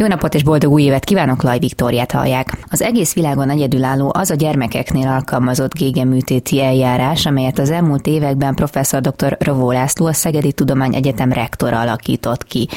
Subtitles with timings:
[0.00, 2.58] Jó napot és boldog új évet kívánok, Laj Viktóriát hallják.
[2.70, 9.00] Az egész világon egyedülálló az a gyermekeknél alkalmazott gégeműtéti eljárás, amelyet az elmúlt években professzor
[9.00, 9.36] dr.
[9.38, 10.54] Rovó László a Szegedi
[10.90, 12.68] Egyetem rektora alakított ki.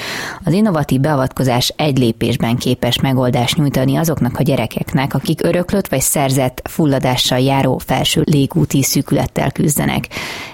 [0.44, 6.62] Az innovatív beavatkozás egy lépésben képes megoldást nyújtani azoknak a gyerekeknek, akik öröklött vagy szerzett
[6.70, 10.08] fulladással járó felső légúti szűkülettel küzdenek.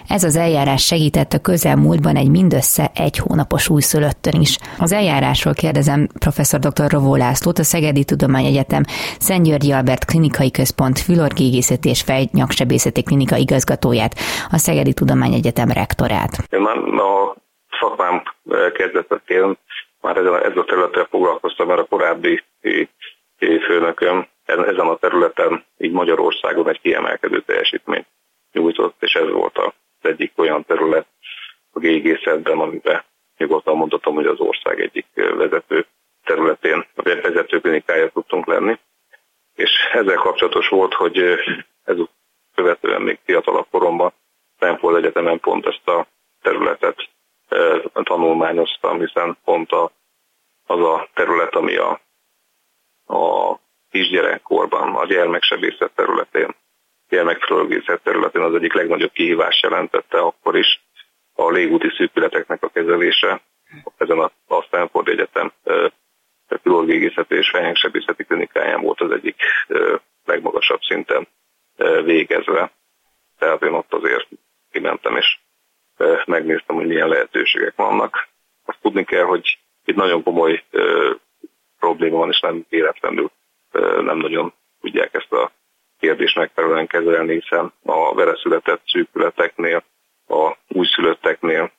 [0.07, 4.58] Ez az eljárás segített a közelmúltban egy mindössze egy hónapos újszülöttön is.
[4.77, 6.91] Az eljárásról kérdezem professzor dr.
[6.91, 8.84] Rovó Lászlót, a Szegedi Tudományegyetem
[9.20, 14.13] Szent Györgyi Albert Klinikai Központ fülorgégészeti és fejnyaksebészeti klinika igazgatóját,
[14.52, 16.31] a Szegedi Tudományegyetem rektorát.
[16.50, 17.36] Én már a
[17.80, 18.23] szakmám
[18.73, 19.58] kezdetén
[20.02, 22.44] már ezen a, ezzel a területen foglalkoztam, mert a korábbi
[23.39, 28.08] főnököm ezen a területen így Magyarországon egy kiemelkedő teljesítményt
[28.52, 31.08] nyújtott, és ez volt az egyik olyan terület
[31.72, 33.03] a gégészetben, amiben
[33.38, 35.86] nyugodtan mondhatom, hogy az ország egyik vezető
[36.23, 38.80] területén, a vezető klinikája tudtunk lenni.
[39.56, 41.17] És ezzel kapcsolatos volt, hogy
[41.84, 41.95] ez
[42.56, 44.14] követően még fiatalabb koromban
[44.56, 46.08] Stanford Egyetemen pont ezt a
[46.42, 47.09] területet
[47.94, 49.92] tanulmányoztam, hiszen pont a,
[50.66, 52.02] az a terület, ami a,
[53.06, 53.56] a
[53.89, 56.56] kisgyerekkorban, a gyermeksebészet területén
[57.09, 60.81] gyermekfölgészet területén az egyik legnagyobb kihívás jelentette akkor is
[61.33, 63.42] a légúti szűkületeknek a kezelése.
[63.98, 65.52] Ezen a Stanford Egyetem
[66.58, 69.36] pilorgégészeti és fejhengsebészeti klinikáján volt az egyik
[70.25, 71.28] legmagasabb szinten
[72.03, 72.72] végezve.
[73.38, 74.28] Tehát én ott azért
[74.72, 75.38] kimentem és
[76.25, 78.27] megnéztem, hogy milyen lehetőségek vannak.
[78.66, 80.64] Azt tudni kell, hogy itt nagyon komoly
[81.80, 83.31] probléma van, és nem véletlenül
[84.02, 85.52] nem nagyon tudják ezt a
[86.00, 89.83] kérdést megfelelően kezelni, hiszen a vele született szűkületeknél,
[90.27, 91.72] a újszülötteknél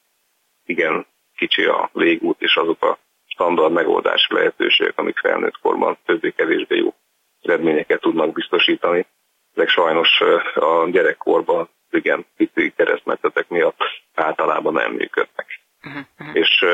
[0.64, 2.98] igen kicsi a légút, és azok a
[3.40, 6.94] standard megoldási lehetőségek, amik felnőtt korban többé-kevésbé jó
[7.42, 9.06] eredményeket tudnak biztosítani.
[9.54, 10.20] Ezek sajnos
[10.54, 13.78] a gyerekkorban igen pici keresztmetszetek miatt
[14.14, 15.60] általában nem működnek.
[15.84, 16.36] Uh-huh.
[16.36, 16.64] És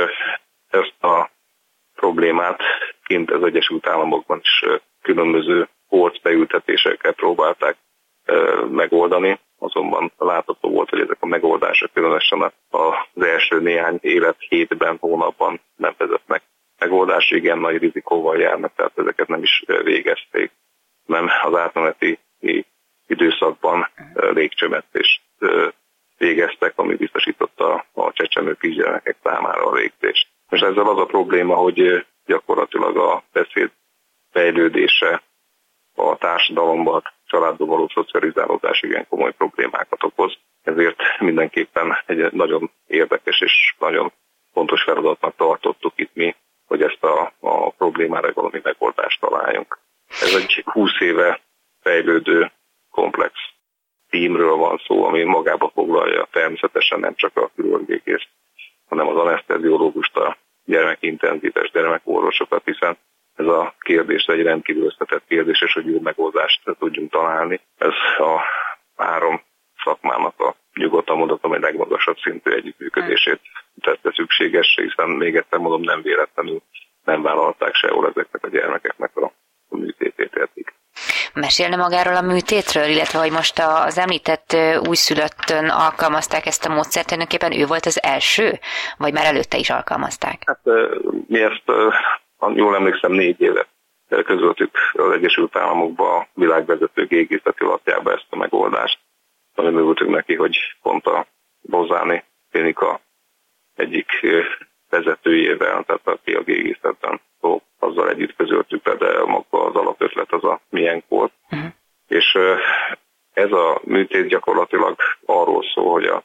[0.70, 1.30] ezt a
[1.94, 2.60] problémát
[3.04, 4.64] kint az Egyesült Államokban is
[5.02, 5.68] különböző
[6.22, 7.76] beültetésekkel próbálták
[8.70, 15.60] megoldani, azonban látható volt, hogy ezek a megoldások különösen az első néhány élet hétben, hónapban
[15.76, 16.42] nem vezetnek
[17.30, 20.50] megoldás, igen nagy rizikóval járnak, tehát ezeket nem is végezték.
[21.06, 22.18] Nem az átmeneti
[23.06, 25.22] időszakban légcsömetést
[26.18, 30.28] végeztek, ami biztosította a csecsemő kisgyermekek számára a végzést.
[30.50, 33.70] És ezzel az a probléma, hogy gyakorlatilag a beszéd
[34.30, 35.22] fejlődése
[35.94, 40.38] a társadalomban, a családban való szocializálódás igen komoly problémákat okoz.
[40.62, 44.12] Ezért mindenképpen egy nagyon érdekes és nagyon
[44.52, 46.34] fontos feladatnak tartottuk itt mi,
[46.66, 49.78] hogy ezt a, a problémára valami megoldást találjunk.
[50.08, 51.40] Ez egy 20 éve
[51.80, 52.52] fejlődő
[52.90, 53.32] komplex
[54.10, 58.28] tímről van szó, ami magába foglalja természetesen nem csak a kirurgékészt,
[58.88, 62.98] hanem az anesteziológust, a gyermekintenzítes gyermekorvosokat, hiszen
[63.36, 67.60] ez a kérdés egy rendkívül összetett kérdés, és hogy jó megoldást tudjunk találni.
[67.78, 68.40] Ez a
[68.96, 69.42] három
[69.84, 73.40] szakmának a nyugodtan mondhatom egy legmagasabb szintű együttműködését
[73.80, 76.62] tette szükséges, hiszen még egyszer mondom, nem véletlenül
[77.04, 79.32] nem vállalták sehol ezeknek a gyermekeknek a,
[79.68, 80.72] műtétét eddig.
[81.34, 84.56] Mesélne magáról a műtétről, illetve hogy most az említett
[84.88, 88.58] újszülöttön alkalmazták ezt a módszert, tulajdonképpen ő volt az első,
[88.98, 90.42] vagy már előtte is alkalmazták?
[90.46, 90.60] Hát
[91.26, 91.62] mi ezt
[92.54, 93.66] jól emlékszem, négy éve
[94.08, 98.98] közöltük az Egyesült Államokba a világvezető gégészeti lapjába ezt a megoldást.
[99.56, 101.26] Nagyon örültünk neki, hogy pont a
[101.60, 103.00] Bozáni klinika
[103.74, 104.06] egyik
[104.88, 110.60] vezetőjével, tehát a gégészetben szó, azzal együtt közöltük be, de maga az alapötlet az a
[110.68, 111.32] milyen volt.
[111.50, 111.68] Uh-huh.
[112.08, 112.38] És
[113.32, 116.22] ez a műtét gyakorlatilag arról szól, hogy a,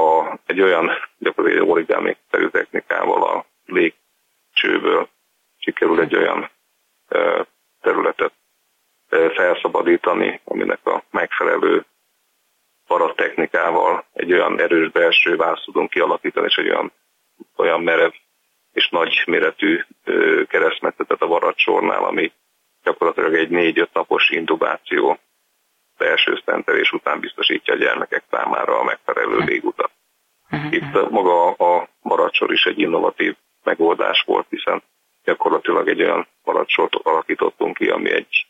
[0.00, 2.16] a, egy olyan gyakorlatilag origami
[2.50, 5.08] technikával a légcsőből
[5.58, 6.50] sikerül egy olyan
[7.80, 8.32] területet
[9.08, 11.84] felszabadítani, aminek a megfelelő
[12.90, 16.92] paratechnikával egy olyan erős belső választ tudunk kialakítani, és egy olyan,
[17.56, 18.12] olyan merev
[18.72, 19.84] és nagy méretű
[20.48, 22.32] keresztmetszetet a varadsornál, ami
[22.82, 25.18] gyakorlatilag egy négy-öt napos intubáció
[25.98, 29.90] belső szentelés után biztosítja a gyermekek számára a megfelelő légutat.
[30.70, 34.82] Itt maga a maradsor is egy innovatív megoldás volt, hiszen
[35.24, 38.46] gyakorlatilag egy olyan palacsort alakítottunk ki, ami egy,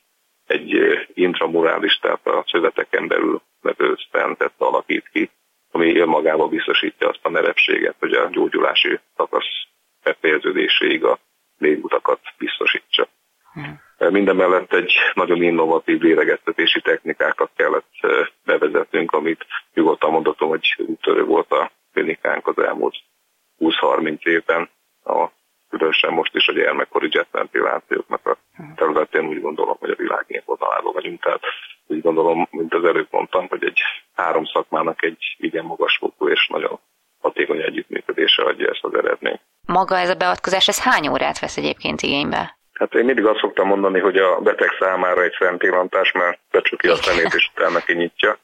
[0.51, 5.31] egy intramurális, tehát a szöveteken belül levő szentet alakít ki,
[5.71, 9.67] ami önmagában biztosítja azt a merevséget, hogy a gyógyulási szakasz
[10.03, 11.19] befejeződéséig a
[11.59, 13.09] légutakat biztosítsa.
[13.53, 13.81] Hmm.
[13.99, 17.93] Minden mellett egy nagyon innovatív lélegeztetési technikákat kellett
[18.45, 22.97] bevezetnünk, amit nyugodtan mondhatom, hogy úttörő volt a klinikánk az elmúlt
[23.59, 24.71] 20-30 évben.
[25.05, 25.27] A,
[25.71, 28.37] különösen most is a gyermekkori jetventilációknak a
[28.77, 31.23] területén úgy gondolom, hogy a világ vonalában vagyunk.
[31.23, 31.43] Tehát
[31.87, 33.81] úgy gondolom, mint az előbb mondtam, hogy egy
[34.15, 36.81] három szakmának egy igen magas fokú és nagyon
[37.21, 39.41] hatékony együttműködése adja ezt az eredményt.
[39.67, 42.59] Maga ez a beavatkozás, ez hány órát vesz egyébként igénybe?
[42.73, 46.97] Hát én mindig azt szoktam mondani, hogy a beteg számára egy szempillantás, mert becsukja a
[46.97, 48.39] szemét és utána kinyitja.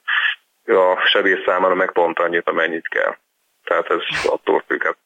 [0.64, 3.17] A sebész számára meg pont annyit, amennyit kell.
[3.64, 4.96] Tehát ez attól függ, hát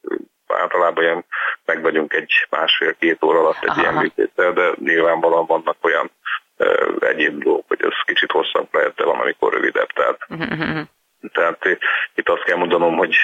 [0.53, 1.25] általában ilyen
[1.65, 3.81] meg vagyunk egy másfél-két óra alatt egy Aha.
[3.81, 6.11] ilyen műtéttel, de nyilvánvalóan vannak olyan
[6.57, 9.93] uh, egyéb dolgok, hogy ez kicsit hosszabb lehet, de van, amikor rövidebb.
[9.93, 10.87] Tehát, uh-huh.
[11.33, 11.67] tehát
[12.15, 13.15] itt azt kell mondanom, hogy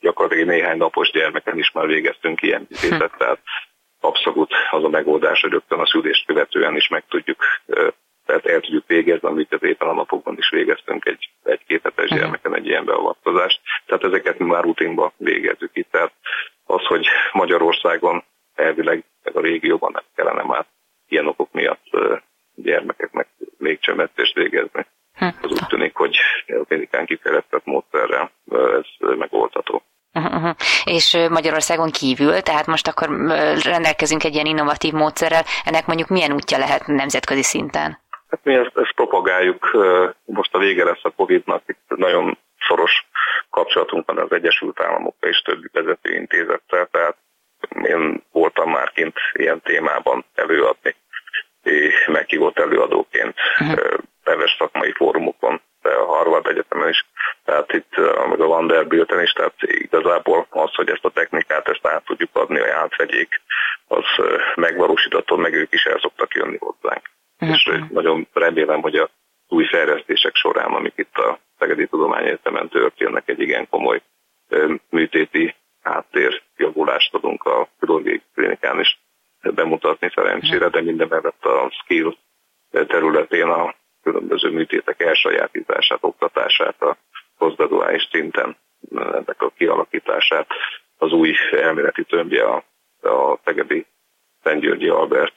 [0.00, 3.18] gyakorlatilag néhány napos gyermeken is már végeztünk ilyen műtétet, uh-huh.
[3.18, 3.38] tehát
[4.00, 7.44] abszolút az a megoldás, hogy rögtön a szülést követően is meg tudjuk,
[8.26, 12.18] tehát el tudjuk végezni, amit az éppen a napokban is végeztünk egy, egy-két hetes uh-huh.
[12.18, 13.60] gyermeken egy ilyen beavatkozást.
[13.86, 15.90] Tehát ezeket mi már rutinban végezzük itt.
[15.90, 16.12] Tehát
[16.66, 18.24] az, hogy Magyarországon
[18.54, 20.66] elvileg meg a régióban nem kellene már
[21.08, 21.84] ilyen okok miatt
[22.54, 23.28] gyermekeknek
[23.58, 24.86] még csemettést végezni.
[25.14, 25.24] Hm.
[25.24, 26.16] Az úgy tűnik, hogy
[26.46, 29.82] a klinikán kifejlesztett módszerrel ez megoldható.
[30.14, 30.54] Uh-huh.
[30.84, 33.08] És Magyarországon kívül, tehát most akkor
[33.64, 37.98] rendelkezünk egy ilyen innovatív módszerrel, ennek mondjuk milyen útja lehet nemzetközi szinten?
[38.28, 39.70] Hát mi ezt, ezt propagáljuk,
[40.24, 42.38] most a vége lesz a Covid-nak, itt nagyon
[43.72, 47.16] kapcsolatunk van az Egyesült Államokkal és többi vezető intézettel, tehát
[47.82, 50.94] én voltam már kint ilyen témában előadni,
[52.06, 53.98] meghívott előadóként uh-huh.
[54.24, 57.06] neves szakmai fórumokon, de a Harvard Egyetemen is,
[57.44, 57.96] tehát itt
[58.28, 62.58] meg a Vanderbilten is, tehát igazából az, hogy ezt a technikát, ezt át tudjuk adni,
[62.58, 63.40] hogy átvegyék,
[63.88, 64.04] az
[64.54, 67.10] megvalósítható, meg ők is el szoktak jönni hozzánk.
[67.38, 67.56] Uh-huh.
[67.56, 69.10] És nagyon remélem, hogy a
[69.52, 74.02] új fejlesztések során, amik itt a Szegedi Tudományegyetemen történnek, egy igen komoly
[74.90, 76.42] műtéti háttér
[77.10, 79.00] tudunk a chirurgiai klinikán is
[79.42, 82.16] bemutatni szerencsére, de minden mellett a skill
[82.70, 86.96] területén a különböző műtétek elsajátítását, oktatását, a
[87.38, 88.56] posztgraduális szinten
[88.94, 90.46] ennek a kialakítását,
[90.98, 92.64] az új elméleti tömbje a,
[93.08, 93.86] a Tegedi
[94.42, 95.34] Szentgyörgyi Albert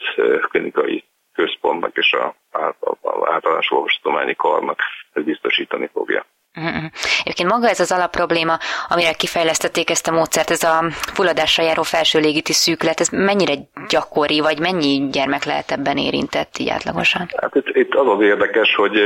[0.50, 1.04] klinikai
[1.36, 4.80] központnak és a, a, általános orvostudományi karnak
[5.14, 6.26] ez biztosítani fogja.
[6.58, 6.84] Uh-huh.
[7.24, 12.20] Egyébként maga ez az alapprobléma, amire kifejlesztették ezt a módszert, ez a fulladásra járó felső
[12.20, 13.54] légiti szűkület, ez mennyire
[13.88, 17.28] gyakori, vagy mennyi gyermek lehet ebben érintett így átlagosan?
[17.42, 19.00] Hát itt, itt az az érdekes, hogy,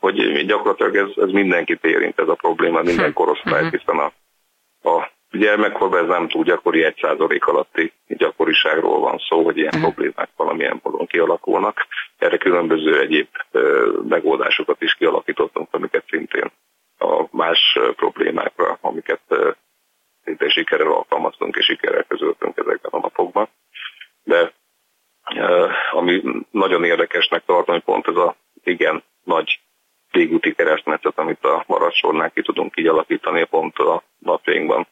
[0.00, 3.12] hogy gyakorlatilag ez, ez mindenkit érint ez a probléma, minden hm.
[3.12, 3.78] korosztály, uh-huh.
[3.78, 4.12] hiszen a,
[4.88, 9.82] a gyermekkorban ez nem túl gyakori, egy százalék alatti gyakoriságról van szó, hogy ilyen uh-huh.
[9.82, 11.86] problémák valamilyen módon kialakulnak.
[12.18, 13.28] Erre különböző egyéb
[14.08, 16.50] megoldásokat is kialakítottunk, amiket szintén
[16.98, 19.20] a más problémákra, amiket
[20.24, 23.48] szinte sikerrel alkalmaztunk és sikerrel közöltünk ezekben a napokban.
[24.24, 24.52] De
[25.90, 29.60] ami nagyon érdekesnek tartom, hogy pont ez a igen nagy
[30.10, 34.86] légúti keresztmetszet, amit a maradsornál ki tudunk így alakítani, pont a napjainkban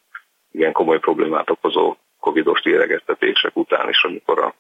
[0.54, 4.54] igen komoly problémát okozó covidos lélegeztetések után is, amikor a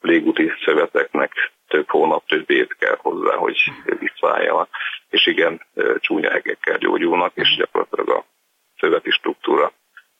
[0.00, 1.32] légúti szöveteknek
[1.68, 3.56] több hónap, több év kell hozzá, hogy
[3.98, 4.68] visszaálljanak,
[5.08, 5.66] és igen,
[5.98, 8.24] csúnya hegekkel gyógyulnak, és gyakorlatilag a
[8.78, 9.72] szöveti struktúra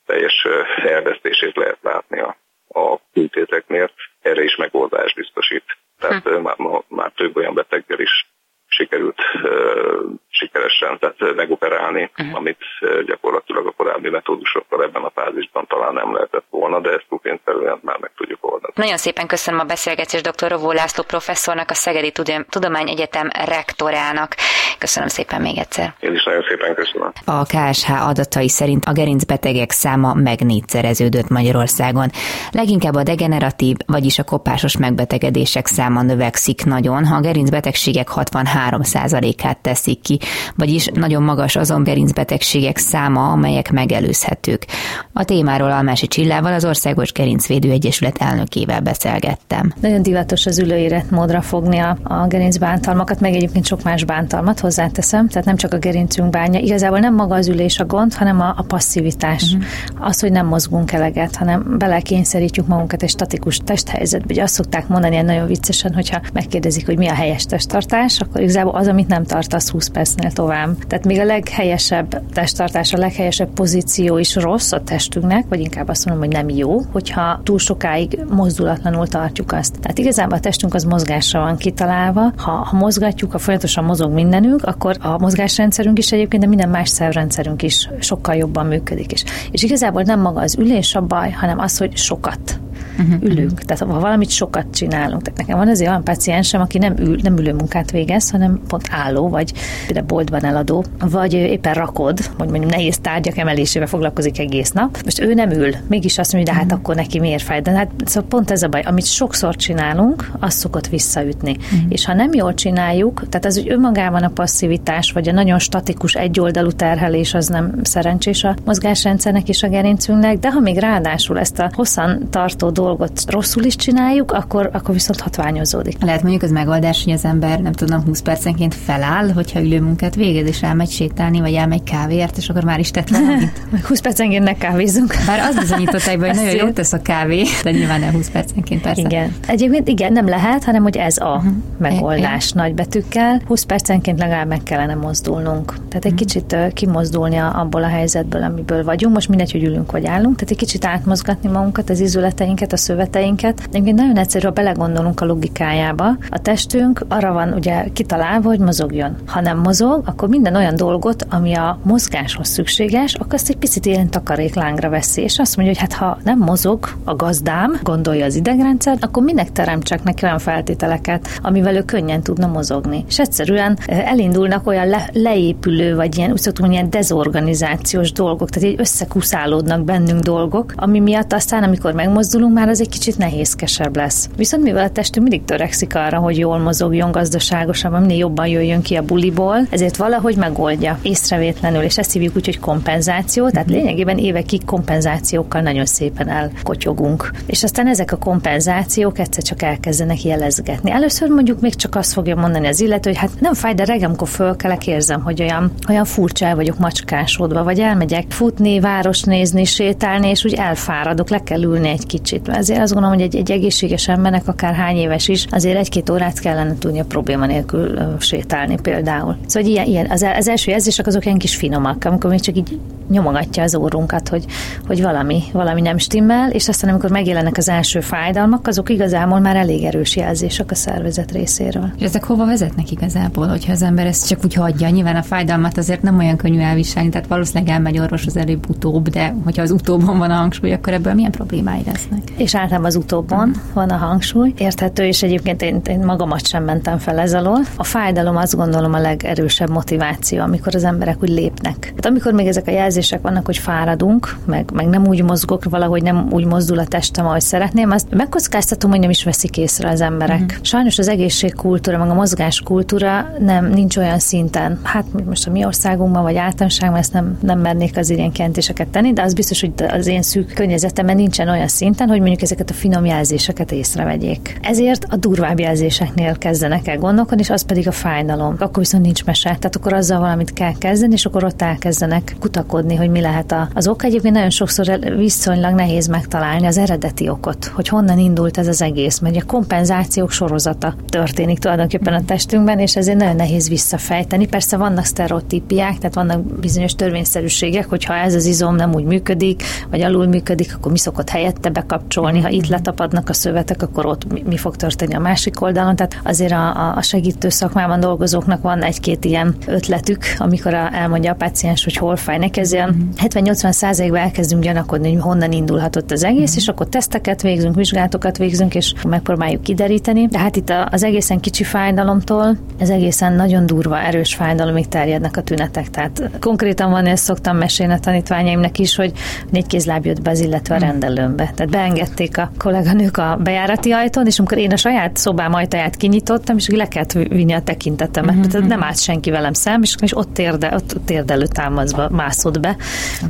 [0.07, 0.47] teljes
[0.77, 2.37] elvesztését lehet látni a,
[2.69, 3.91] a műtéteknél.
[4.21, 5.65] Erre is megoldás biztosít.
[5.99, 6.43] Tehát hm.
[6.43, 6.57] már,
[6.89, 8.27] már több olyan beteggel is
[8.71, 12.37] sikerült uh, sikeresen tehát megoperálni, uh-huh.
[12.37, 17.07] amit uh, gyakorlatilag a korábbi metódusokkal ebben a fázisban talán nem lehetett volna, de ezt
[17.09, 18.73] rutinszerűen már meg tudjuk oldani.
[18.91, 20.51] Nagyon szépen köszönöm a beszélgetést dr.
[20.51, 22.13] Rovó László professzornak, a Szegedi
[22.49, 24.35] Tudományegyetem rektorának.
[24.79, 25.95] Köszönöm szépen még egyszer.
[26.01, 27.00] Én is nagyon szépen köszönöm.
[27.25, 32.11] A KSH adatai szerint a gerincbetegek száma megnégyszereződött Magyarországon.
[32.51, 40.01] Leginkább a degeneratív, vagyis a kopásos megbetegedések száma növekszik nagyon, ha a gerincbetegségek 63%-át teszik
[40.01, 40.19] ki,
[40.55, 44.67] vagyis nagyon magas azon gerincbetegségek száma, amelyek megelőzhetők.
[45.13, 49.73] A témáról Almási Csillával, az Országos Gerincvédelmi Segédő Egyesület elnökével beszélgettem.
[49.81, 55.29] Nagyon divatos az ülőéret módra fogni a, a gerincbántalmakat, meg egyébként sok más bántalmat hozzáteszem,
[55.29, 56.61] tehát nem csak a gerincünk bánja.
[56.61, 59.43] Igazából nem maga az ülés a gond, hanem a, a passzivitás.
[59.43, 60.09] Uh-huh.
[60.09, 64.27] Az, hogy nem mozgunk eleget, hanem belekényszerítjük magunkat egy statikus testhelyzetbe.
[64.33, 68.41] Ugye azt szokták mondani ilyen nagyon viccesen, hogyha megkérdezik, hogy mi a helyes testtartás, akkor
[68.41, 70.85] igazából az, amit nem tartasz 20 percnél tovább.
[70.87, 76.05] Tehát még a leghelyesebb testtartás, a leghelyesebb pozíció is rossz a testünknek, vagy inkább azt
[76.05, 79.81] mondom, hogy nem jó, hogyha túl sokáig mozdulatlanul tartjuk azt.
[79.81, 82.33] Tehát igazából a testünk az mozgásra van kitalálva.
[82.37, 86.89] Ha, ha mozgatjuk, ha folyamatosan mozog mindenünk, akkor a mozgásrendszerünk is egyébként, de minden más
[86.91, 89.13] szervrendszerünk is sokkal jobban működik.
[89.13, 92.61] És, és igazából nem maga az ülés a baj, hanem az, hogy sokat
[93.01, 93.23] uh-huh.
[93.23, 93.61] ülünk.
[93.61, 95.23] Tehát ha valamit sokat csinálunk.
[95.23, 98.89] Tehát nekem van azért olyan paciensem, aki nem, ül, nem ülő munkát végez, hanem pont
[98.91, 99.53] álló, vagy
[99.87, 104.99] például boltban eladó, vagy éppen rakod, vagy mondjuk nehéz tárgyak emelésével foglalkozik egész nap.
[105.05, 106.81] Most ő nem ül, mégis azt mondja, de hát uh-huh.
[106.83, 107.61] akkor neki miért fáj.
[107.61, 111.57] De hát szóval pont ez a baj, amit sokszor csinálunk, az szokott visszaütni.
[111.57, 111.81] Uh-huh.
[111.89, 116.15] És ha nem jól csináljuk, tehát az, hogy önmagában a passzivitás, vagy a nagyon statikus
[116.15, 121.59] egyoldalú terhelés, az nem szerencsés a mozgásrendszernek és a gerincünknek, de ha még ráadásul ezt
[121.59, 122.90] a hosszan tartó dolgot
[123.27, 125.97] rosszul is csináljuk, akkor, akkor viszont hatványozódik.
[126.03, 130.15] Lehet mondjuk az megoldás, hogy az ember nem tudom, 20 percenként feláll, hogyha ülő munkát
[130.15, 133.63] végez, és elmegy sétálni, vagy elmegy kávéért, és akkor már is tett valamit.
[133.89, 135.15] 20 percenként ne kávézzunk.
[135.27, 139.01] Bár azt bizonyították, hogy nagyon jót tesz a kávé, de nyilván nem 20 percenként persze.
[139.01, 139.35] Igen.
[139.47, 141.53] Egyébként igen, nem lehet, hanem hogy ez a uh-huh.
[141.79, 143.43] megoldás nagy betűkkel.
[143.47, 145.75] 20 percenként legalább meg kellene mozdulnunk.
[145.89, 146.19] Tehát egy uh-huh.
[146.19, 149.15] kicsit kimozdulni abból a helyzetből, amiből vagyunk.
[149.15, 150.35] Most mindegy, hogy ülünk vagy állunk.
[150.35, 153.61] Tehát egy kicsit átmozgatni magunkat, az izületeinket, a szöveteinket.
[153.71, 156.17] Egyébként nagyon egyszerű, ha belegondolunk a logikájába.
[156.29, 159.17] A testünk arra van ugye kitalálva, hogy mozogjon.
[159.27, 163.87] Ha nem mozog, akkor minden olyan dolgot, ami a mozgáshoz szükséges, akkor azt egy picit
[163.87, 165.23] ilyen takaréklángra veszi.
[165.23, 169.53] És azt mondja, hogy hát ha nem mozog a gazdám, gondolja az idegrendszer, akkor minek
[169.53, 173.05] teremtsek neki olyan feltételeket, amivel ő könnyen tudna mozogni.
[173.09, 178.81] És egyszerűen elindulnak olyan le, leépülő, vagy ilyen, úgy szoktunk, ilyen dezorganizációs dolgok, tehát így
[178.81, 184.29] összekuszálódnak bennünk dolgok, ami miatt aztán, amikor megmozdulunk, már az egy kicsit nehézkesebb lesz.
[184.37, 188.95] Viszont mivel a testünk mindig törekszik arra, hogy jól mozogjon gazdaságosabban, minél jobban jöjjön ki
[188.95, 193.77] a buliból, ezért valahogy megoldja észrevétlenül, és ezt hívjuk úgy, hogy kompenzáció, tehát mhm.
[193.77, 197.31] lényegében évekig kompenzációkkal nagyon szépen elkotyogunk.
[197.47, 200.91] És aztán ezek a kompenzációk egyszer csak elkezdenek jelezgetni.
[200.91, 204.07] Először mondjuk még csak azt fogja mondani az illető, hogy hát nem fáj, de reggel,
[204.07, 209.65] amikor fölkelek, érzem, hogy olyan, olyan furcsa el vagyok macskásodva, vagy elmegyek futni, város nézni,
[209.65, 212.49] sétálni, és úgy elfáradok, le kell ülni egy kicsit.
[212.51, 216.39] Ezért azt gondolom, hogy egy, egy egészséges embernek akár hány éves is, azért egy-két órát
[216.39, 219.37] kellene tudnia probléma nélkül sétálni például.
[219.47, 222.79] Szóval ilyen, ilyen az, az első érzések azok ilyen kis finomak, amikor még csak így
[223.11, 224.45] nyomogatja az órunkat, hogy,
[224.87, 229.57] hogy valami, valami nem stimmel, és aztán amikor megjelennek az első fájdalmak, azok igazából már
[229.57, 231.91] elég erős jelzések a szervezet részéről.
[231.99, 234.89] És ezek hova vezetnek igazából, hogyha az ember ezt csak úgy hagyja?
[234.89, 239.63] Nyilván a fájdalmat azért nem olyan könnyű elviselni, tehát valószínűleg elmegy orvoshoz előbb-utóbb, de hogyha
[239.63, 242.23] az utóbban van a hangsúly, akkor ebből milyen problémái lesznek?
[242.41, 243.65] És általában az utóbban uh-huh.
[243.75, 244.53] van a hangsúly.
[244.59, 247.61] Érthető, és egyébként én, én magamat sem mentem fel ez alól.
[247.77, 251.79] A fájdalom azt gondolom a legerősebb motiváció, amikor az emberek úgy lépnek.
[251.79, 256.03] Tehát amikor még ezek a jelzések vannak, hogy fáradunk, meg, meg nem úgy mozgok, valahogy
[256.03, 260.01] nem úgy mozdul a testem, ahogy szeretném, azt megkockáztatom, hogy nem is veszik észre az
[260.01, 260.41] emberek.
[260.41, 260.63] Uh-huh.
[260.63, 264.81] Sajnos az egészségkultúra, meg a mozgáskultúra nem nincs olyan szinten.
[264.83, 269.13] Hát most a mi országunkban, vagy általánosságban ezt nem, nem mernék az ilyen kentéseket tenni,
[269.13, 272.81] de az biztos, hogy az én szűk környezetemben nincsen olyan szinten, hogy mondjuk ezeket a
[272.81, 274.59] finom jelzéseket észrevegyék.
[274.63, 278.55] Ezért a durvább jelzéseknél kezdenek el gondolkodni, és az pedig a fájdalom.
[278.59, 282.95] Akkor viszont nincs mese, tehát akkor azzal valamit kell kezdeni, és akkor ott elkezdenek kutakodni,
[282.95, 284.05] hogy mi lehet az ok.
[284.05, 289.19] Egyébként nagyon sokszor viszonylag nehéz megtalálni az eredeti okot, hogy honnan indult ez az egész,
[289.19, 294.47] mert a kompenzációk sorozata történik tulajdonképpen a testünkben, és ezért nagyon nehéz visszafejteni.
[294.47, 300.01] Persze vannak sztereotípiák, tehát vannak bizonyos törvényszerűségek, hogyha ez az izom nem úgy működik, vagy
[300.01, 304.43] alul működik, akkor mi szokott helyette bekapcsolni, ha itt letapadnak a szövetek, akkor ott mi,
[304.47, 305.97] mi fog történni a másik oldalon.
[305.97, 311.35] Tehát azért a, a segítő szakmában dolgozóknak van egy-két ilyen ötletük, amikor a, elmondja a
[311.35, 312.61] paciens, hogy hol fáj neki.
[312.61, 317.75] Ez ilyen 70-80 százalékban elkezdünk gyanakodni, hogy honnan indulhatott az egész, és akkor teszteket végzünk,
[317.75, 320.27] vizsgálatokat végzünk, és megpróbáljuk kideríteni.
[320.27, 325.43] De hát itt az egészen kicsi fájdalomtól, ez egészen nagyon durva, erős fájdalomig terjednek a
[325.43, 325.91] tünetek.
[325.91, 329.13] Tehát konkrétan van, ezt szoktam mesélni a tanítványaimnak is, hogy
[329.51, 331.53] négy kézláb jött be az illetve a rendelőmbe.
[331.55, 335.97] Tehát beenged beengedték a kolléganők a bejárati ajtón, és amikor én a saját szobám ajtaját
[335.97, 338.43] kinyitottam, és le kellett vinni a tekintetemet, mm-hmm.
[338.43, 342.77] tehát nem állt senki velem szem, és, és ott, térde, ott térdelő támaszba mászott be.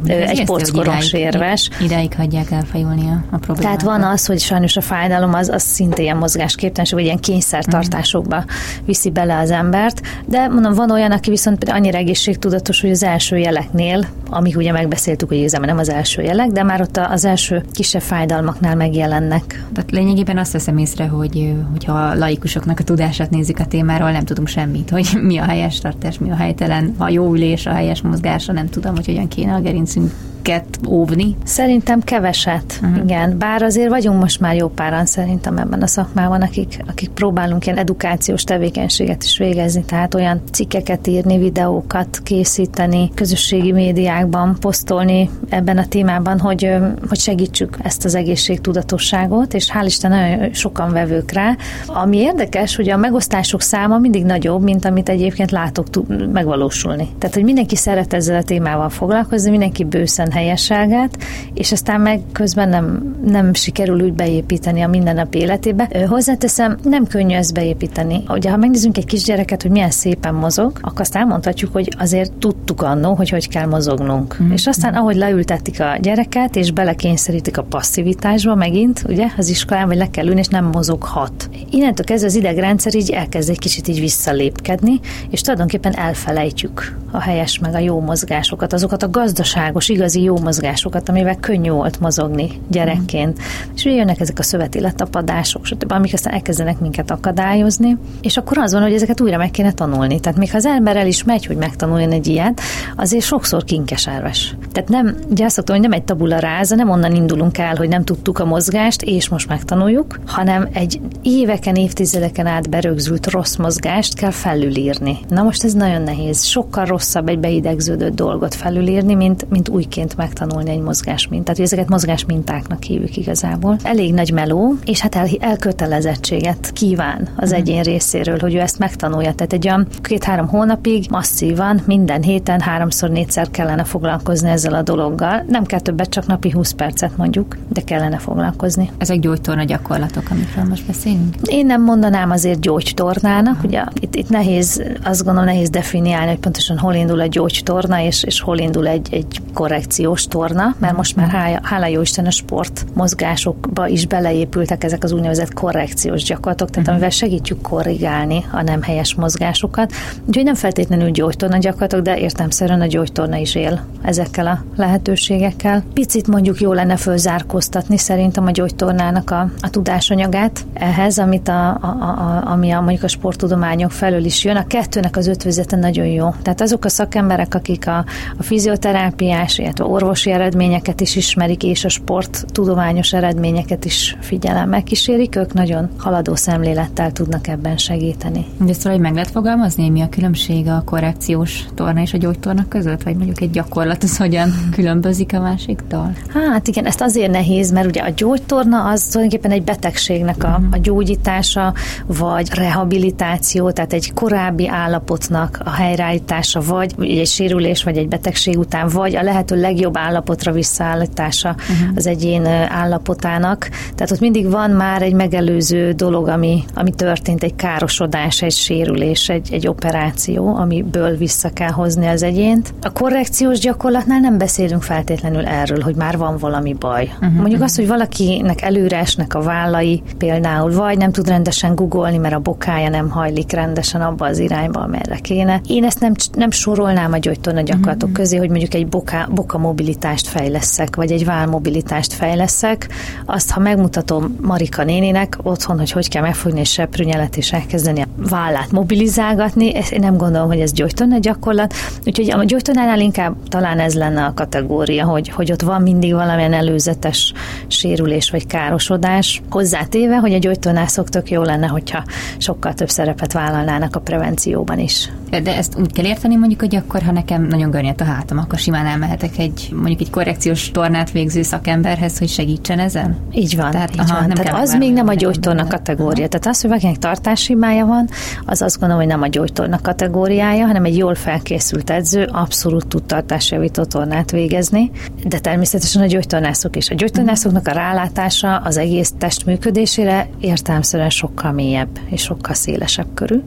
[0.06, 1.68] Ez egy porckoros érves.
[1.80, 3.62] Ideig hagyják elfajulni a, a problémát.
[3.62, 8.36] Tehát van az, hogy sajnos a fájdalom az, az szinte ilyen mozgásképtelenség, vagy ilyen kényszertartásokba
[8.36, 8.84] mm.
[8.84, 13.36] viszi bele az embert, de mondom, van olyan, aki viszont annyira egészségtudatos, hogy az első
[13.38, 17.64] jeleknél, amik ugye megbeszéltük, hogy igazából nem az első jelek, de már ott az első
[17.72, 19.64] kisebb fájdalmaknál megjelennek.
[19.72, 24.24] Tehát lényegében azt veszem észre, hogy hogyha a laikusoknak a tudását nézik a témáról, nem
[24.24, 28.00] tudunk semmit, hogy mi a helyes tartás, mi a helytelen, a jó ülés, a helyes
[28.00, 30.12] mozgása, nem tudom, hogy hogyan kéne a gerincünk
[30.42, 31.36] gyermekeket óvni?
[31.44, 33.02] Szerintem keveset, uh-huh.
[33.04, 33.38] igen.
[33.38, 37.78] Bár azért vagyunk most már jó páran szerintem ebben a szakmában, akik, akik próbálunk ilyen
[37.78, 45.86] edukációs tevékenységet is végezni, tehát olyan cikkeket írni, videókat készíteni, közösségi médiákban posztolni ebben a
[45.86, 46.76] témában, hogy,
[47.08, 51.56] hogy segítsük ezt az egészségtudatosságot, és hál' Isten nagyon sokan vevők rá.
[51.86, 55.86] Ami érdekes, hogy a megosztások száma mindig nagyobb, mint amit egyébként látok
[56.32, 57.08] megvalósulni.
[57.18, 61.18] Tehát, hogy mindenki szeret ezzel a témával foglalkozni, mindenki bőszen helyesságát,
[61.54, 66.06] és aztán meg közben nem, nem sikerül úgy beépíteni a mindennapi életébe.
[66.08, 68.22] Hozzáteszem, nem könnyű ezt beépíteni.
[68.28, 72.82] Ugye, ha megnézzünk egy kisgyereket, hogy milyen szépen mozog, akkor azt elmondhatjuk, hogy azért tudtuk
[72.82, 74.36] annó, hogy hogy kell mozognunk.
[74.42, 74.50] Mm.
[74.52, 79.96] És aztán, ahogy leültetik a gyereket, és belekényszerítik a passzivitásba megint, ugye, az iskolán, vagy
[79.96, 81.48] le kell ülni, és nem mozoghat.
[81.70, 87.58] Innentől kezdve az idegrendszer így elkezd egy kicsit így visszalépkedni, és tulajdonképpen elfelejtjük a helyes
[87.58, 92.50] meg a jó mozgásokat, azokat a gazdaságos, igazi igazi jó mozgásokat, amivel könnyű volt mozogni
[92.68, 93.38] gyerekként.
[93.38, 93.72] Mm.
[93.74, 98.58] És ugye jönnek ezek a szöveti letapadások, stb., amik aztán elkezdenek minket akadályozni, és akkor
[98.58, 100.20] az van, hogy ezeket újra meg kéne tanulni.
[100.20, 102.60] Tehát még ha az ember el is megy, hogy megtanuljon egy ilyet,
[102.96, 104.54] azért sokszor kinkeserves.
[104.72, 107.88] Tehát nem, ugye azt szoktam, hogy nem egy tabula ráza, nem onnan indulunk el, hogy
[107.88, 114.14] nem tudtuk a mozgást, és most megtanuljuk, hanem egy éveken, évtizedeken át berögzült rossz mozgást
[114.14, 115.18] kell felülírni.
[115.28, 116.44] Na most ez nagyon nehéz.
[116.44, 121.58] Sokkal rosszabb egy beidegződött dolgot felülírni, mint, mint újként ként megtanulni egy mozgásmintát.
[121.58, 123.76] Ezeket mozgásmintáknak hívjuk igazából.
[123.82, 127.58] Elég nagy meló, és hát el, elkötelezettséget kíván az uh-huh.
[127.58, 129.34] egyén részéről, hogy ő ezt megtanulja.
[129.34, 135.44] Tehát egy olyan két-három hónapig masszívan, minden héten háromszor, négyszer kellene foglalkozni ezzel a dologgal.
[135.48, 138.90] Nem kell többet, csak napi 20 percet mondjuk, de kellene foglalkozni.
[138.98, 141.34] Ezek gyógytorna gyakorlatok, amikről most beszélünk?
[141.42, 146.78] Én nem mondanám azért gyógytornának, ugye itt, itt nehéz, azt gondolom nehéz definiálni, hogy pontosan
[146.78, 151.16] hol indul a gyógytorna, és, és hol indul egy, egy korrekció korrekciós torna, mert most
[151.16, 156.70] már hála, hála jó Isten a sport mozgásokba is beleépültek ezek az úgynevezett korrekciós gyakorlatok,
[156.70, 156.94] tehát uh-huh.
[156.94, 159.92] amivel segítjük korrigálni a nem helyes mozgásokat.
[160.26, 165.84] Úgyhogy nem feltétlenül gyógytorna gyakorlatok, de értelmszerűen a gyógytorna is él ezekkel a lehetőségekkel.
[165.94, 171.86] Picit mondjuk jó lenne fölzárkóztatni szerintem a gyógytornának a, a tudásanyagát ehhez, amit a, a,
[171.86, 174.56] a, ami a, mondjuk a sporttudományok felől is jön.
[174.56, 176.34] A kettőnek az ötvözete nagyon jó.
[176.42, 178.04] Tehát azok a szakemberek, akik a,
[178.38, 185.36] a fizioterápiás, illetve orvosi eredményeket is ismerik, és a sport tudományos eredményeket is figyelemmel kísérik,
[185.36, 188.46] ők nagyon haladó szemlélettel tudnak ebben segíteni.
[188.58, 192.64] De szóval, hogy meg lehet fogalmazni, mi a különbség a korrekciós torna és a gyógytorna
[192.68, 196.12] között, vagy mondjuk egy gyakorlat az hogyan különbözik a másiktól?
[196.34, 200.76] Hát igen, ezt azért nehéz, mert ugye a gyógytorna az tulajdonképpen egy betegségnek a, a
[200.76, 201.74] gyógyítása,
[202.06, 208.88] vagy rehabilitáció, tehát egy korábbi állapotnak a helyreállítása, vagy egy sérülés, vagy egy betegség után,
[208.88, 211.96] vagy a lehető legjobb legjobb állapotra visszaállítása uh-huh.
[211.96, 213.68] az egyén állapotának.
[213.94, 219.28] Tehát ott mindig van már egy megelőző dolog, ami, ami történt, egy károsodás, egy sérülés,
[219.28, 222.74] egy, egy operáció, amiből vissza kell hozni az egyént.
[222.82, 227.10] A korrekciós gyakorlatnál nem beszélünk feltétlenül erről, hogy már van valami baj.
[227.14, 227.32] Uh-huh.
[227.32, 232.34] Mondjuk azt, hogy valakinek előre esnek a vállai például, vagy nem tud rendesen googolni, mert
[232.34, 235.60] a bokája nem hajlik rendesen abba az irányba, amerre kéne.
[235.66, 238.24] Én ezt nem, nem sorolnám a gyógytorna gyakorlatok uh-huh.
[238.24, 242.88] közé, hogy mondjuk egy boka, boka mobilitást fejleszek, vagy egy válmobilitást fejleszek,
[243.26, 248.06] azt, ha megmutatom Marika néninek otthon, hogy hogy kell megfogni egy seprűnyelet és elkezdeni a
[248.16, 251.74] vállát mobilizálgatni, ezt én nem gondolom, hogy ez gyógytorna gyakorlat,
[252.06, 256.52] úgyhogy a gyógytornánál inkább talán ez lenne a kategória, hogy, hogy ott van mindig valamilyen
[256.52, 257.32] előzetes
[257.66, 259.42] sérülés vagy károsodás.
[259.50, 262.04] Hozzátéve, hogy a gyógytornászok tök jó lenne, hogyha
[262.38, 265.08] sokkal több szerepet vállalnának a prevencióban is.
[265.30, 268.58] De ezt úgy kell érteni mondjuk, hogy akkor, ha nekem nagyon görnyed a hátam, akkor
[268.58, 273.16] simán elmehetek egy mondjuk egy korrekciós tornát végző szakemberhez, hogy segítsen ezen?
[273.32, 273.70] Így van.
[273.70, 274.26] Tehát, így aha, van.
[274.26, 276.28] Nem Tehát az még nem a gyógytorna kategória.
[276.28, 278.08] Tehát az, hogy valakinek tartásimája van,
[278.46, 283.02] az azt gondolom, hogy nem a gyógytorna kategóriája, hanem egy jól felkészült edző abszolút tud
[283.02, 284.90] tartásjavító tornát végezni,
[285.24, 286.90] de természetesen a gyógytornászok is.
[286.90, 293.42] A gyógytornászoknak a rálátása az egész test működésére értelmszerűen sokkal mélyebb és sokkal szélesebb körül.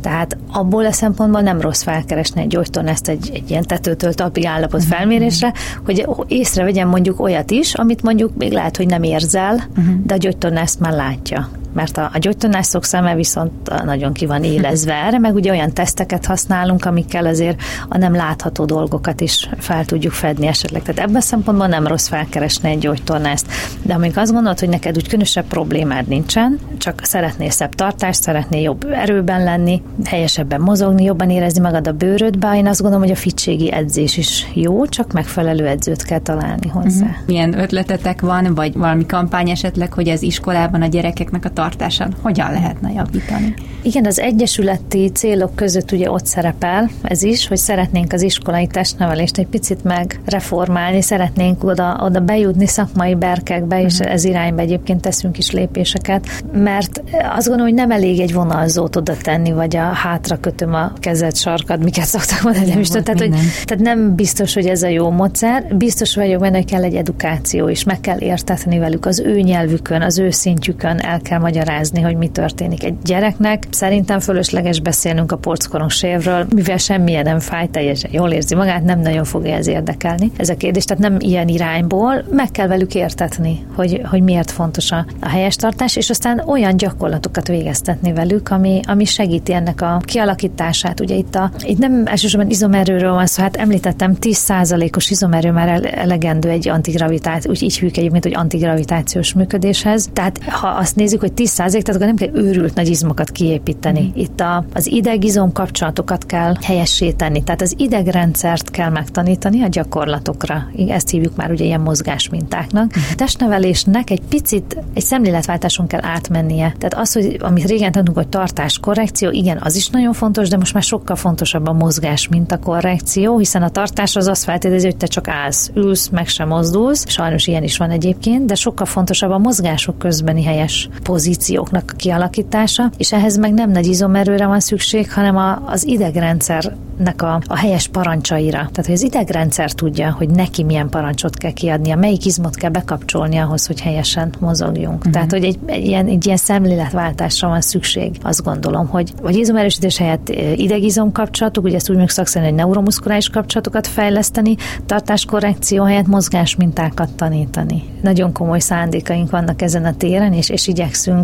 [0.00, 4.80] Tehát abból a szempontból nem rossz felkeresni egy gyógytornászt egy, egy ilyen tetőtől talpig állapot
[4.80, 4.90] mhm.
[4.90, 5.52] felmérésre,
[5.84, 9.94] hogy észrevegyen mondjuk olyat is, amit mondjuk még lehet, hogy nem érzel, uh-huh.
[10.04, 14.94] de a gyógytornász már látja mert a, a gyógytornászok szeme viszont nagyon ki van élezve
[14.94, 20.12] erre, meg ugye olyan teszteket használunk, amikkel azért a nem látható dolgokat is fel tudjuk
[20.12, 20.82] fedni esetleg.
[20.82, 23.46] Tehát ebben a szempontból nem rossz felkeresni egy gyógytornászt.
[23.82, 28.60] De amíg azt gondolod, hogy neked úgy különösebb problémád nincsen, csak szeretnél szebb tartást, szeretnél
[28.60, 33.20] jobb erőben lenni, helyesebben mozogni, jobban érezni magad a bőrödbe, én azt gondolom, hogy a
[33.20, 37.04] fitségi edzés is jó, csak megfelelő edzőt kell találni hozzá.
[37.04, 37.26] Uh-huh.
[37.26, 42.52] Milyen ötletetek van, vagy valami kampány esetleg, hogy az iskolában a gyerekeknek a tartásán hogyan
[42.52, 43.54] lehetne javítani?
[43.82, 49.38] Igen, az egyesületi célok között ugye ott szerepel ez is, hogy szeretnénk az iskolai testnevelést
[49.38, 54.12] egy picit megreformálni, szeretnénk oda, oda bejutni szakmai berkekbe, és uh-huh.
[54.12, 57.02] ez irányba egyébként teszünk is lépéseket, mert
[57.36, 61.36] azt gondolom, hogy nem elég egy vonalzót oda tenni, vagy a hátra kötöm a kezed
[61.36, 63.30] sarkad, miket szoktak mondani, nem is tehát, hogy,
[63.64, 67.68] tehát nem biztos, hogy ez a jó módszer, biztos vagyok benne, hogy kell egy edukáció
[67.68, 72.16] is, meg kell értetni velük az ő nyelvükön, az ő szintjükön el kell magyarázni, hogy
[72.16, 73.66] mi történik egy gyereknek.
[73.70, 79.00] Szerintem fölösleges beszélnünk a porckoros évről, mivel semmilyen nem fáj, teljesen jól érzi magát, nem
[79.00, 80.30] nagyon fogja ez érdekelni.
[80.36, 84.90] Ez a kérdés, tehát nem ilyen irányból, meg kell velük értetni, hogy, hogy miért fontos
[84.90, 90.00] a, a helyes tartás, és aztán olyan gyakorlatokat végeztetni velük, ami, ami segíti ennek a
[90.04, 91.00] kialakítását.
[91.00, 96.48] Ugye itt, a, itt nem elsősorban izomerőről van szó, hát említettem 10%-os izomerő már elegendő
[96.48, 100.08] egy antigravitáció, úgy így hűk egyébként, hogy antigravitációs működéshez.
[100.12, 104.00] Tehát ha azt nézzük, hogy 10 tehát akkor nem kell őrült nagy izmokat kiépíteni.
[104.00, 104.20] Mm.
[104.20, 107.42] Itt a, az idegizom kapcsolatokat kell helyessé tenni.
[107.44, 110.66] Tehát az idegrendszert kell megtanítani a gyakorlatokra.
[110.88, 112.84] Ezt hívjuk már ugye ilyen mozgásmintáknak.
[112.84, 113.02] Mm.
[113.10, 116.74] A testnevelésnek egy picit egy szemléletváltáson kell átmennie.
[116.78, 120.56] Tehát az, hogy amit régen tanulunk, hogy tartás korrekció, igen, az is nagyon fontos, de
[120.56, 124.86] most már sokkal fontosabb a mozgás, mint a korrekció, hiszen a tartás az azt feltételezi,
[124.86, 127.08] hogy te csak állsz, ülsz, meg sem mozdulsz.
[127.08, 130.88] Sajnos ilyen is van egyébként, de sokkal fontosabb a mozgások közbeni helyes
[131.30, 137.22] pozícióknak a kialakítása, és ehhez meg nem nagy izomerőre van szükség, hanem a, az idegrendszernek
[137.22, 138.56] a, a helyes parancsaira.
[138.58, 143.36] Tehát, hogy az idegrendszer tudja, hogy neki milyen parancsot kell kiadnia, melyik izmot kell bekapcsolni
[143.36, 144.96] ahhoz, hogy helyesen mozogjunk.
[144.96, 145.12] Uh-huh.
[145.12, 148.16] Tehát, hogy egy, egy, ilyen, egy ilyen szemléletváltásra van szükség.
[148.22, 153.28] Azt gondolom, hogy vagy izomerősítés helyett idegizom kapcsolatok, ugye ezt úgy meg szakszerűen, hogy neuromuszkuláris
[153.28, 157.82] kapcsolatokat fejleszteni, tartáskorrekció helyett mozgásmintákat tanítani.
[158.02, 161.19] Nagyon komoly szándékaink vannak ezen a téren, és, és igyekszünk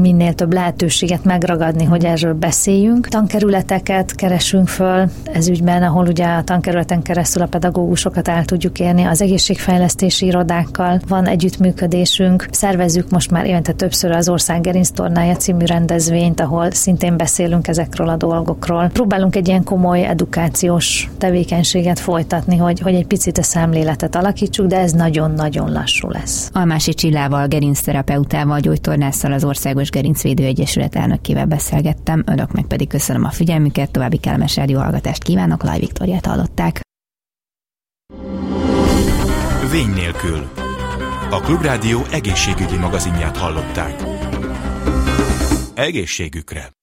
[0.00, 3.08] minél több lehetőséget megragadni, hogy erről beszéljünk.
[3.08, 9.02] Tankerületeket keresünk föl ez ügyben, ahol ugye a tankerületen keresztül a pedagógusokat el tudjuk érni.
[9.02, 12.48] Az egészségfejlesztési irodákkal van együttműködésünk.
[12.50, 18.08] Szervezzük most már évente többször az Ország Gerinc Tornája című rendezvényt, ahol szintén beszélünk ezekről
[18.08, 18.90] a dolgokról.
[18.92, 24.78] Próbálunk egy ilyen komoly edukációs tevékenységet folytatni, hogy, hogy egy picit a szemléletet alakítsuk, de
[24.78, 26.50] ez nagyon-nagyon lassú lesz.
[26.52, 33.30] Almási Csillával, gerincterapeutával, gyógytornásszal az Országos Gerincvédő Egyesület elnökével beszélgettem, önök meg pedig köszönöm a
[33.30, 36.80] figyelmüket, további kellemes hallgatást kívánok, Laj Viktoriát hallották.
[39.70, 40.48] Vény nélkül.
[41.30, 44.02] A Klubrádió egészségügyi magazinját hallották.
[45.74, 46.77] Egészségükre!